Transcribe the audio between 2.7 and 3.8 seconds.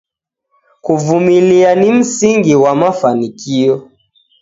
mafanikio.